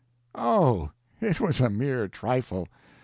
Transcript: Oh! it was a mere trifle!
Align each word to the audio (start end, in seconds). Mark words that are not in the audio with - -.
Oh! 0.33 0.89
it 1.19 1.39
was 1.39 1.61
a 1.61 1.69
mere 1.69 2.07
trifle! 2.07 2.67